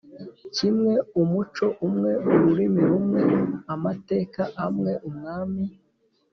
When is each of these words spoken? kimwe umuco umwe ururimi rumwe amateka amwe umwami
kimwe 0.55 0.93
umuco 1.21 1.65
umwe 1.87 2.11
ururimi 2.29 2.81
rumwe 2.89 3.21
amateka 3.73 4.41
amwe 4.65 4.91
umwami 5.09 5.63